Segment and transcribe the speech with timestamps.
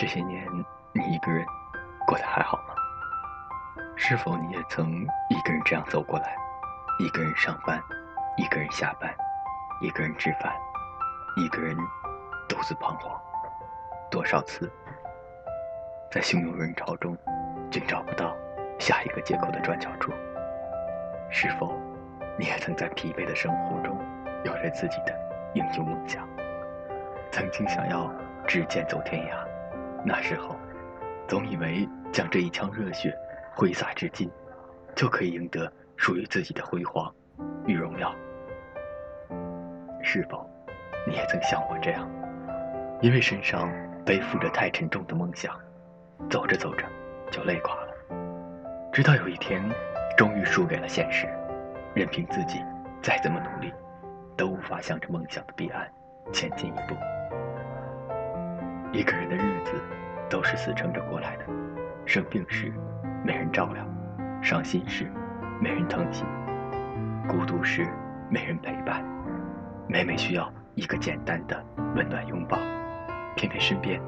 [0.00, 0.48] 这些年，
[0.94, 1.44] 你一个人
[2.06, 2.74] 过得还好吗？
[3.96, 6.34] 是否你也曾一个人这样走过来？
[6.98, 7.78] 一个人上班，
[8.38, 9.14] 一个人下班，
[9.82, 10.54] 一个人吃饭，
[11.36, 11.76] 一个人
[12.48, 13.20] 独自彷徨。
[14.10, 14.72] 多少次，
[16.10, 17.14] 在汹涌人潮中，
[17.70, 18.34] 竟找不到
[18.78, 20.10] 下一个借口的转角处？
[21.28, 21.78] 是否
[22.38, 24.02] 你也曾在疲惫的生活中，
[24.44, 25.14] 有着自己的
[25.52, 26.26] 英雄梦想？
[27.30, 28.10] 曾经想要
[28.46, 29.49] 执剑走天涯？
[30.04, 30.56] 那时候，
[31.28, 33.14] 总以为将这一腔热血
[33.54, 34.30] 挥洒至今，
[34.94, 37.12] 就可以赢得属于自己的辉煌
[37.66, 38.14] 与荣耀。
[40.02, 40.48] 是否
[41.06, 42.08] 你也曾像我这样，
[43.00, 43.70] 因为身上
[44.04, 45.54] 背负着太沉重的梦想，
[46.30, 46.86] 走着走着
[47.30, 47.92] 就累垮了，
[48.92, 49.62] 直到有一天，
[50.16, 51.28] 终于输给了现实，
[51.94, 52.64] 任凭自己
[53.02, 53.72] 再怎么努力，
[54.36, 55.86] 都无法向着梦想的彼岸
[56.32, 56.96] 前进一步。
[58.92, 59.72] 一个人的日子
[60.28, 61.44] 都是死撑着过来的，
[62.04, 62.72] 生病时
[63.24, 63.84] 没人照料，
[64.42, 65.08] 伤心时
[65.60, 66.24] 没人疼惜，
[67.28, 67.86] 孤独时
[68.28, 69.04] 没人陪伴，
[69.86, 72.58] 每每需要一个简单的温暖拥抱，
[73.36, 74.00] 偏偏身边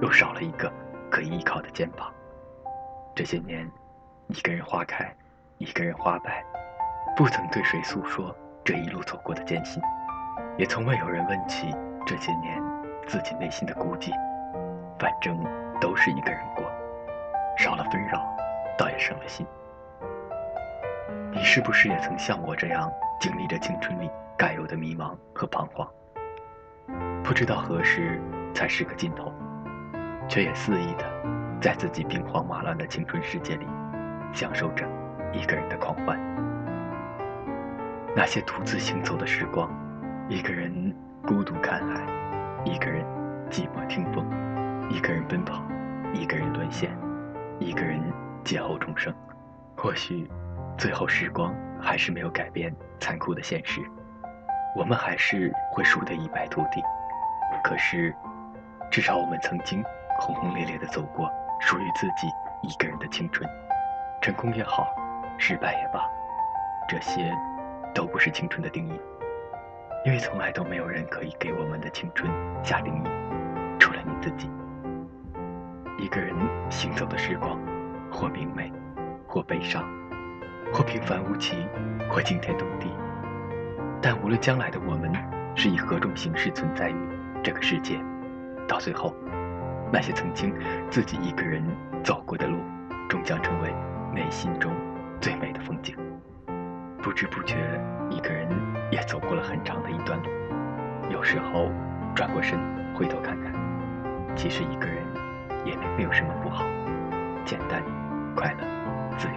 [0.00, 0.72] 又少了一个
[1.10, 2.10] 可以依靠的肩膀。
[3.14, 3.70] 这些年，
[4.28, 5.14] 一个人花开，
[5.58, 6.42] 一个人花败，
[7.14, 9.82] 不曾对谁诉说这一路走过的艰辛，
[10.56, 11.68] 也从未有人问起
[12.06, 12.58] 这些年
[13.06, 14.10] 自己内心的孤寂。
[15.00, 15.42] 反正
[15.80, 16.70] 都是一个人过，
[17.56, 18.22] 少了纷扰，
[18.76, 19.46] 倒也省了心。
[21.32, 25.88] 你是不是也曾像我这样经历着青春里该有的迷茫和彷徨？
[27.24, 28.20] 不知道何时
[28.52, 29.32] 才是个尽头，
[30.28, 31.04] 却也肆意的
[31.62, 33.66] 在自己兵荒马乱的青春世界里，
[34.34, 34.86] 享受着
[35.32, 36.20] 一个人的狂欢。
[38.14, 39.70] 那些独自行走的时光，
[40.28, 40.94] 一个人
[41.26, 42.02] 孤独看海，
[42.66, 43.02] 一个人
[43.50, 44.28] 寂寞听风。
[44.90, 45.62] 一个人奔跑，
[46.12, 46.90] 一个人沦陷，
[47.60, 48.02] 一个人
[48.44, 49.14] 劫后重生。
[49.76, 50.28] 或许，
[50.76, 53.80] 最后时光还是没有改变残酷的现实，
[54.74, 56.82] 我们还是会输得一败涂地。
[57.62, 58.12] 可是，
[58.90, 59.80] 至少我们曾经
[60.18, 61.30] 轰轰烈烈地走过
[61.60, 62.26] 属于自己
[62.62, 63.48] 一个人的青春，
[64.20, 64.92] 成功也好，
[65.38, 66.04] 失败也罢，
[66.88, 67.32] 这些
[67.94, 69.00] 都不是青春的定义，
[70.04, 72.28] 因为从来都没有人可以给我们的青春
[72.64, 73.08] 下定义，
[73.78, 74.50] 除了你自己。
[76.00, 76.34] 一个人
[76.70, 77.60] 行走的时光，
[78.10, 78.72] 或明媚，
[79.26, 79.84] 或悲伤，
[80.72, 81.68] 或平凡无奇，
[82.08, 82.88] 或惊天动地。
[84.00, 85.12] 但无论将来的我们
[85.54, 86.94] 是以何种形式存在于
[87.44, 88.00] 这个世界，
[88.66, 89.14] 到最后，
[89.92, 90.54] 那些曾经
[90.88, 91.62] 自己一个人
[92.02, 92.56] 走过的路，
[93.06, 93.70] 终将成为
[94.14, 94.72] 内心中
[95.20, 95.94] 最美的风景。
[97.02, 97.56] 不知不觉，
[98.08, 98.48] 一个人
[98.90, 100.30] 也走过了很长的一段路。
[101.10, 101.70] 有时候，
[102.14, 102.58] 转过身
[102.94, 103.52] 回头看看，
[104.34, 105.19] 其实一个人。
[105.64, 106.64] 也并没有什么不好，
[107.44, 107.82] 简单、
[108.34, 108.64] 快乐、
[109.16, 109.34] 自由，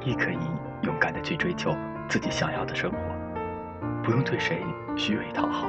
[0.00, 0.38] 亦可以
[0.82, 1.74] 勇敢的去追求
[2.08, 2.98] 自己想要的生活，
[4.02, 4.62] 不用对谁
[4.96, 5.68] 虚伪讨好，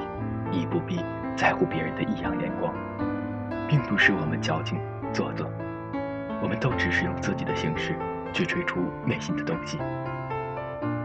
[0.52, 1.04] 亦不必
[1.36, 2.74] 在乎别人的异样眼光，
[3.68, 4.80] 并不是我们矫情
[5.12, 5.50] 做作，
[6.42, 7.96] 我们都只是用自己的形式
[8.32, 9.80] 去追逐内心的东西。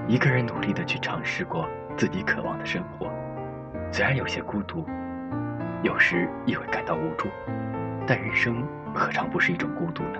[0.06, 1.66] 一个人努力的去尝试过
[1.96, 3.10] 自己渴望的生活，
[3.90, 4.86] 虽然有些孤独，
[5.82, 7.28] 有时也会感到无助。
[8.06, 10.18] 但人生何尝不是一种孤独呢？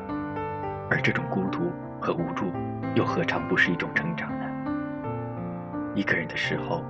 [0.91, 2.51] 而这种孤独和无助，
[2.95, 5.93] 又何尝不是一种成长呢？
[5.95, 6.83] 一个人的时候，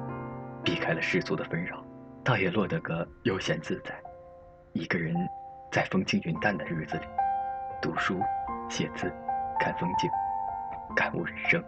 [0.62, 1.82] 避开了世俗的纷扰，
[2.22, 3.92] 倒也落得个悠闲自在。
[4.72, 5.14] 一个人
[5.72, 7.06] 在风轻云淡的日子里，
[7.82, 8.20] 读书、
[8.68, 9.12] 写字、
[9.58, 10.08] 看风景，
[10.94, 11.60] 感悟人生。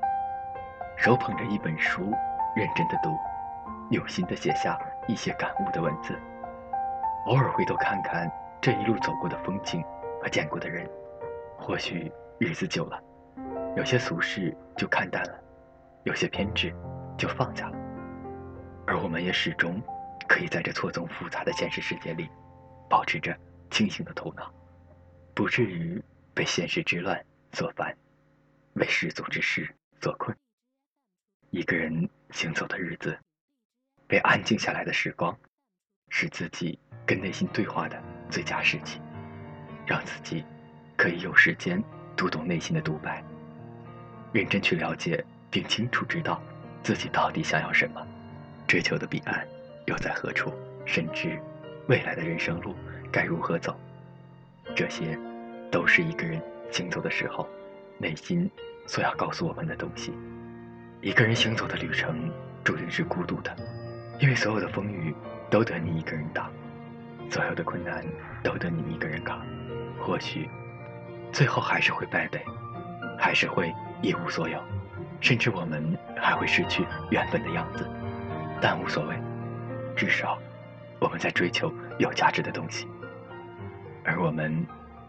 [0.97, 2.13] 手捧着一本书，
[2.55, 3.11] 认真的读，
[3.91, 6.17] 有心的写下一些感悟的文字。
[7.27, 8.31] 偶尔回头看看。
[8.67, 9.81] 这一路走过的风景
[10.21, 10.91] 和见过的人，
[11.57, 12.11] 或许
[12.41, 13.01] 日子久了，
[13.77, 15.41] 有些俗事就看淡了，
[16.03, 16.75] 有些偏执
[17.17, 17.79] 就放下了，
[18.85, 19.81] 而我们也始终
[20.29, 22.29] 可以在这错综复杂的现实世界里，
[22.91, 23.39] 保持着
[23.71, 24.53] 清醒的头脑，
[25.33, 26.03] 不至于
[26.35, 27.97] 被现实之乱所烦，
[28.73, 30.37] 为世俗之事所困。
[31.51, 33.17] 一个人行走的日子，
[34.09, 35.39] 被安静下来的时光，
[36.09, 36.77] 是自己
[37.07, 38.03] 跟内心对话的。
[38.31, 39.01] 最佳时机，
[39.87, 40.45] 让自己
[40.97, 41.83] 可以有时间
[42.17, 43.23] 读懂内心的独白，
[44.33, 46.41] 认真去了解并清楚知道
[46.83, 48.07] 自己到底想要什么，
[48.67, 49.47] 追求的彼岸
[49.87, 50.53] 又在何处，
[50.85, 51.41] 甚至
[51.89, 52.75] 未来的人生路
[53.13, 53.79] 该如何走，
[54.75, 55.19] 这些
[55.71, 56.41] 都是一个人
[56.71, 57.49] 行走的时候
[57.99, 58.51] 内心
[58.87, 60.13] 所要告诉我们的东西。
[61.01, 62.31] 一个人行走的旅程
[62.65, 63.55] 注定是孤独的，
[64.19, 65.15] 因为所有的风雨
[65.49, 66.51] 都得你一个人挡。
[67.31, 68.05] 所有的困难
[68.43, 69.45] 都得你一个人扛，
[70.01, 70.49] 或许
[71.33, 72.43] 最后还是会败北，
[73.19, 74.63] 还是会一无所有，
[75.21, 77.87] 甚至我们还会失去原本的样子，
[78.61, 79.17] 但无所谓，
[79.97, 80.39] 至少
[81.01, 82.87] 我们在追求有价值的东西，
[84.05, 84.65] 而我们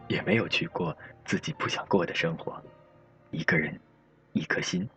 [0.08, 2.62] 也没有去过自己不想过的生活，
[3.32, 3.80] 一个人，
[4.34, 4.90] 一颗心，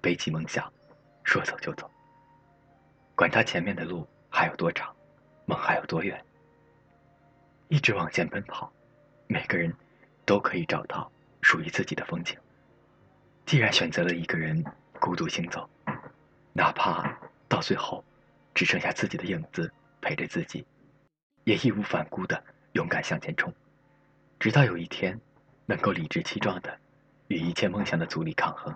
[0.00, 0.70] 背起梦想，
[1.24, 1.90] 说走就走，
[3.14, 4.94] 管他前面的路还有多长，
[5.46, 6.22] 梦还有多远。
[7.68, 8.72] 一直往前奔跑，
[9.26, 9.72] 每个人
[10.24, 11.10] 都可以找到
[11.40, 12.36] 属于自己的风景。
[13.44, 14.64] 既然选择了一个人
[15.00, 15.68] 孤独行走，
[16.52, 17.16] 哪怕
[17.48, 18.04] 到最后
[18.54, 19.70] 只剩下自己的影子
[20.00, 20.64] 陪着自己，
[21.44, 22.42] 也义无反顾的
[22.72, 23.52] 勇敢向前冲，
[24.38, 25.20] 直到有一天
[25.64, 26.78] 能够理直气壮的
[27.28, 28.74] 与一切梦想的阻力抗衡。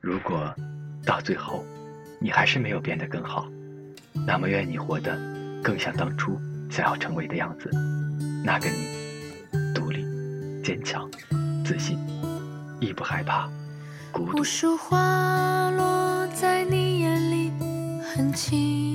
[0.00, 0.52] 如果
[1.06, 1.64] 到最后
[2.20, 3.48] 你还是没有变得更好，
[4.26, 5.16] 那么愿你活得
[5.62, 6.40] 更像当初。
[6.72, 7.68] 想要成为的样子，
[8.42, 8.86] 那个你，
[9.74, 10.06] 独立、
[10.64, 11.06] 坚强、
[11.62, 11.98] 自信，
[12.80, 13.46] 亦不害怕
[14.10, 14.38] 孤独。
[14.38, 17.52] 无数花落在你眼里，
[18.14, 18.91] 很轻。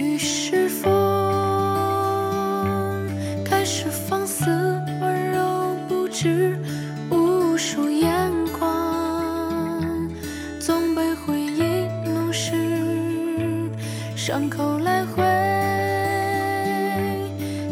[0.00, 0.90] 于是风
[3.44, 4.46] 开始放肆
[5.02, 6.58] 温柔不止
[7.10, 8.10] 无数眼
[8.58, 10.10] 光，
[10.58, 12.54] 总被回忆弄湿，
[14.16, 15.22] 伤口来回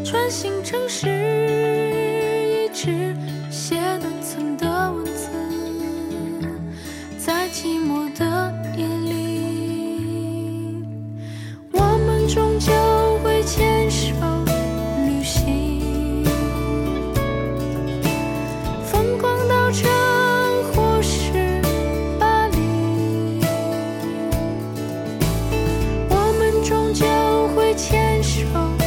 [0.05, 3.17] 穿行城市，一直
[3.51, 4.48] 写断层
[27.79, 28.78] 牵手。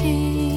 [0.00, 0.49] 记。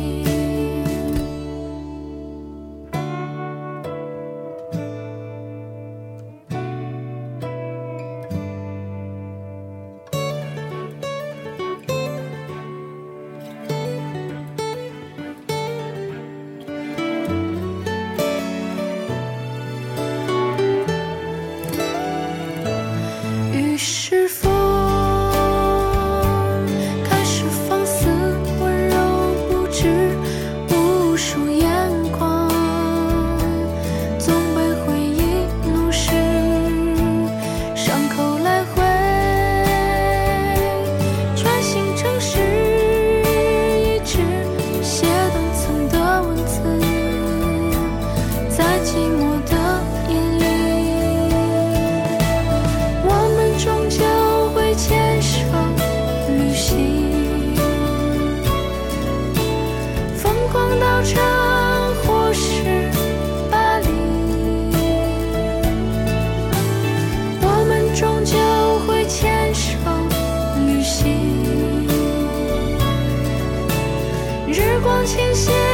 [75.06, 75.73] 倾斜，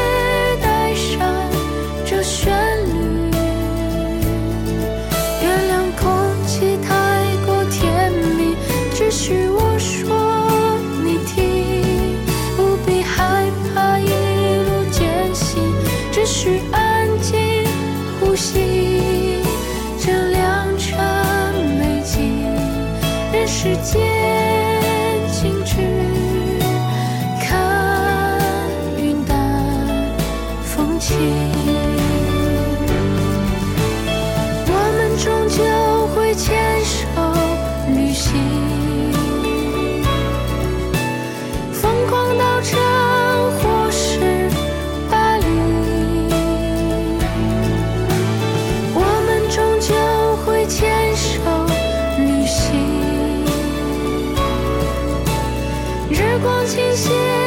[56.80, 57.39] 一些